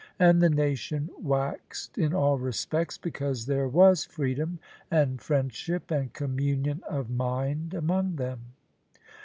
[0.17, 4.57] And the nation waxed in all respects, because there was freedom
[4.89, 8.39] and friendship and communion of mind among them.